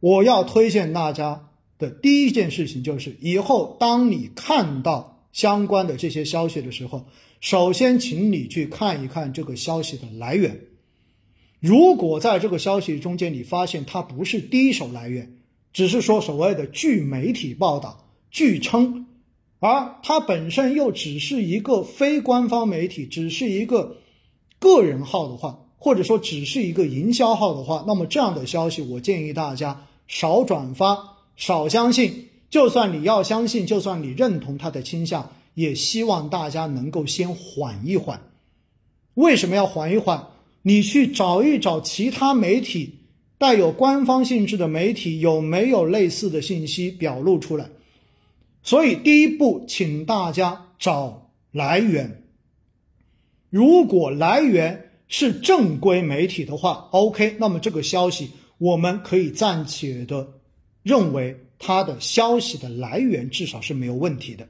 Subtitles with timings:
[0.00, 1.48] 我要推荐大家
[1.78, 7.06] 的第一件事情就是，以后当你看到相关的这些消息的时候，
[7.40, 10.60] 首先请你去看一看这个消息的来源。
[11.60, 15.38] 如果在这个消息中间你发现它不是第一手来源，
[15.72, 19.06] 只是说所谓的据媒体报道、据称，
[19.58, 23.96] 而它本身又只是一个非官方媒体，只是一个
[24.58, 25.65] 个人号的话。
[25.78, 30.98] 或者说只是一个营销号的话，那么这样的消息，我建议大家少转发、
[31.36, 32.28] 少相信。
[32.48, 38.20] 就算你要相信，就算你认同他的倾向，也希望大家能够先缓一缓。
[39.14, 40.28] 为什么要缓一缓？
[40.62, 42.98] 你去找一找其他媒体
[43.38, 47.68] 带有官方性质的媒体有没有类似的信息表露出来。
[48.62, 52.22] 所以第一步，请大家找来源。
[53.50, 60.26] 如果来源，是正规媒体的话，OK，那么这个消息我们可以暂且的
[60.82, 64.48] 认为它的消息的来源至少是没有问题的，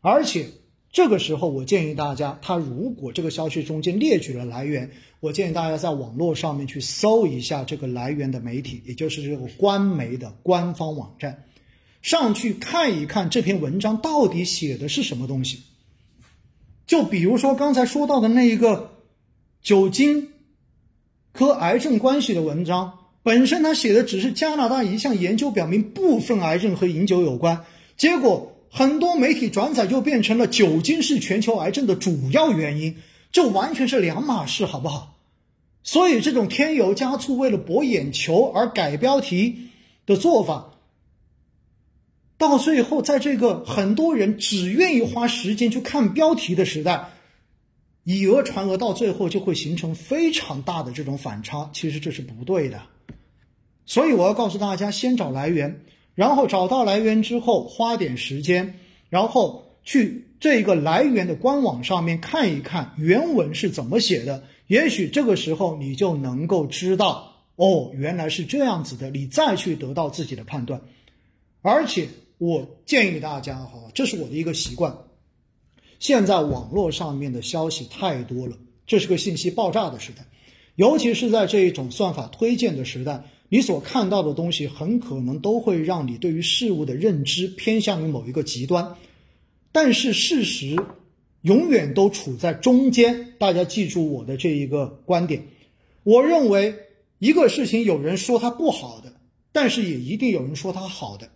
[0.00, 0.46] 而且
[0.92, 11.44] 这个时候我建议大家，他如果这个消息中间列举了来源，我建议大家在网络上面去搜一下这个来源的媒体，也就是这个官媒的官方网站，
[12.02, 15.58] 上去看一看这篇文章到底写的是什么东西。
[16.86, 18.92] 就比如说刚才说到的那一个。
[19.62, 20.28] 酒精
[21.32, 27.64] 和癌症关系的文章本身，他写的只是加拿大一项研究表明部分癌症和饮酒有关，
[27.96, 32.96] 结果很多媒体转载就变成了酒精是全球癌症的主要原因，
[33.30, 35.16] 这完全是两码事，好不好？
[35.82, 39.68] 所以这种添油加醋为了博眼球而改标题
[40.06, 40.72] 的做法，
[42.38, 47.10] 到最后在这个很多人只愿意花时间去看标题的时代。
[48.10, 52.80] 以讹传讹，到最后就会形成非常大的这种反差，其实这是不对的。
[53.84, 55.82] 所以我要告诉大家，先找来源，
[56.14, 58.76] 然后找到来源之后，花点时间，
[59.10, 64.42] 然后去这个来源的官网上面看一看原文是怎么写的。
[64.68, 70.80] 也许这个时候你就能够知道，哦，原来是这样子的，你再去得到自己的判断。
[71.60, 74.96] 而且我建议大家哈，这是我的一个习惯。
[75.98, 80.24] 现在网络上面的消息太多了，这是个信息爆炸的时代，
[80.76, 88.96] 尤其是在这一种算法推荐的时代，你所看到的东西很可能都会让你对于事物的认知偏向于某一个极端。
[89.72, 90.76] 但是事实
[91.42, 95.42] 永远都处在中间，大家记住我的这一个观点。
[96.04, 96.74] 我认为
[97.18, 99.12] 一个事情有人说它不好的，
[99.50, 101.28] 但是也一定有人说它好的，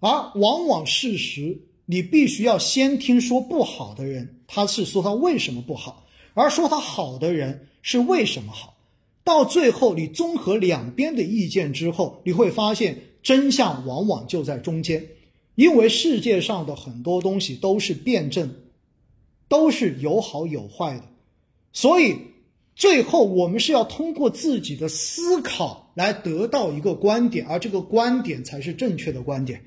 [0.00, 1.58] 而往往事实。
[1.86, 8.76] 你必须要先听说不好的人，他是说他为什么不好，而说他好的人是为什么好。
[9.22, 15.06] 到最后，你综合两边的意见之后，你会发现真相往往就在中间。
[15.54, 18.54] 因为世界上的很多东西都是辩证，
[19.48, 21.04] 都是有好有坏的，
[21.72, 22.16] 所以
[22.74, 29.64] 最后我们是要通过自己的思考来得到一个观点，而这个观点才是正确的观点。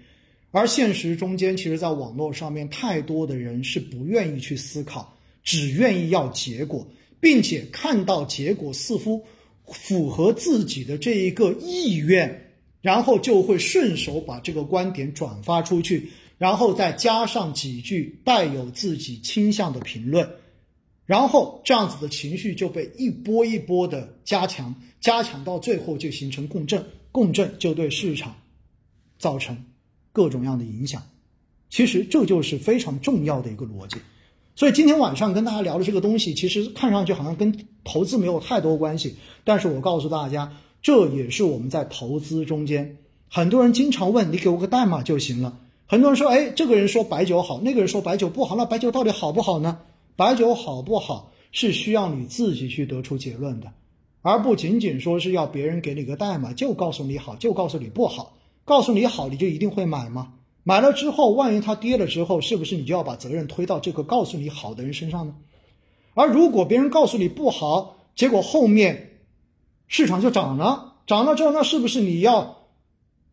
[0.58, 6.88] 而现实中间，其实，在网络上面，太多的人是不愿意去思考，只愿意要结果，
[7.20, 9.24] 并且看到结果似乎
[9.68, 16.10] 符合自己的这一个意愿，然后就会顺手把这个观点转发出去，
[16.40, 20.28] 然后再加上几句带有自己倾向的评论，
[21.06, 28.36] 然后这样子的情绪就被一波一波的加强，加强到最后就形成共振，共振就对市场
[29.20, 29.56] 造成。
[30.18, 31.04] 各种样的影响，
[31.70, 33.98] 其实这就是非常重要的一个逻辑。
[34.56, 40.52] 所以今天晚上跟大家聊的这个东西，其实看上去好像跟投资没有太多关系，但是我告诉大家，
[40.82, 42.98] 这也是我们在投资中间，
[43.30, 45.60] 很多人经常问你给我个代码就行了。
[45.86, 49.78] 很多人说，哎，这个人说白酒好，那个人说白酒不好，那白酒到底好不好呢？
[50.16, 53.72] 白酒好不好是需要你自己去得出结论的，
[54.24, 58.36] 而不仅仅说是要别人给你个代码就告诉你好，就告诉你不好。
[58.68, 60.34] 告诉你好，你就一定会买吗？
[60.64, 65.36] 买了之后，万一它跌了之后，是不是你就要把责任推到这个告诉你好的人身上呢？
[66.16, 69.22] 而如果别人告诉你不好，结果后面
[69.88, 72.68] 市场就涨了，涨了之后，那是不是你要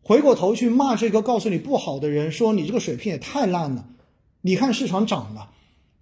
[0.01, 3.89] 回过头去骂这个告诉你不好的人，说你这个水平也太烂了？
[4.39, 5.51] 你看市场涨了，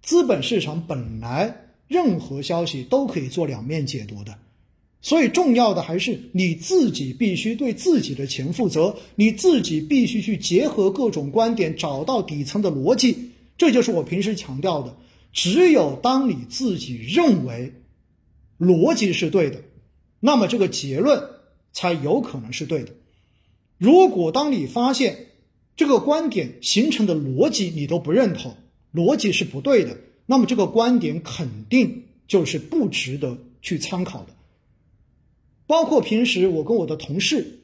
[0.00, 4.38] 资本市场本来任何消息都可以做两面解读的。
[5.04, 13.32] 所以重要的还是你自己必须对自己的钱负责，你自己必须去结合各种观点，找到底层的逻辑。
[13.58, 14.96] 这就是我平时强调的，
[15.30, 17.74] 只有当你自己认为
[18.58, 19.60] 逻辑是对的，
[20.20, 21.22] 那么这个结论
[21.70, 22.92] 才有可能是对的。
[23.76, 25.26] 如果当你发现
[25.76, 28.56] 这个观点形成的逻辑你都不认同，
[28.94, 34.33] 逻辑是不对的，那么这个观点肯定就是不值得去参考的。
[35.66, 37.60] 包括平时我跟我的同事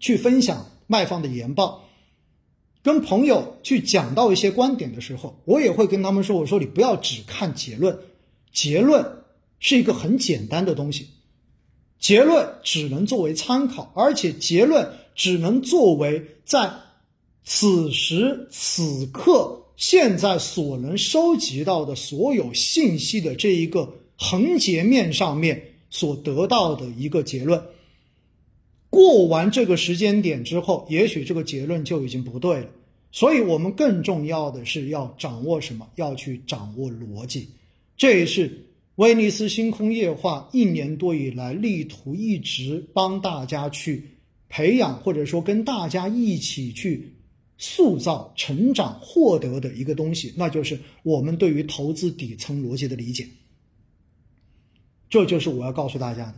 [0.00, 1.84] 去分享卖方的研报，
[2.82, 7.98] 跟朋友去讲到一些观点的时候，我也会跟他们说：“我说你不要只看结论，
[8.52, 9.04] 结论
[9.58, 11.08] 是一个很简单的东西，
[11.98, 16.72] 结论只能作为参考，而且结论只能作为在
[17.44, 27.62] 此时此刻现在所能收集到的所有信息的这一个横截面上面。”所得到的一个结论，
[28.90, 32.66] 过完这个时间点之后，也许这个结论就已经不对了。
[33.10, 35.88] 所以，我们更重要的是要掌握什么？
[35.96, 37.48] 要去掌握逻辑。
[37.96, 44.04] 这也是威尼斯星空夜话一年多以来力图一直帮大家去
[44.50, 47.14] 培养，或者说跟大家一起去
[47.56, 53.26] 塑造、成长、获得的一个东西，那就是我们对于投资底层逻辑的理解。
[55.08, 56.34] 这就是我要告诉大家的。